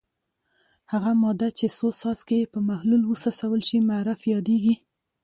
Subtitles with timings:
[0.91, 4.75] هغه ماده چې څو څاڅکي یې په محلول وڅڅول شي معرف یادیږي.